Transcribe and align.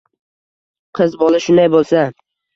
Qiz 1.01 1.19
bola 1.25 1.43
shunday 1.45 1.71
bo‘lsa! 1.77 2.05